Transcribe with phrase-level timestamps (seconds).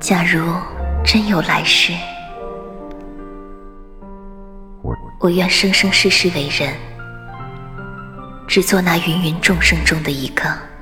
[0.00, 0.54] 假如
[1.04, 1.92] 真有来世
[5.18, 6.72] 我愿生生世世为人
[8.46, 10.77] 只做那芸芸众生中的一个。